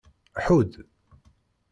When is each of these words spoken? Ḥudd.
Ḥudd. 0.45 0.73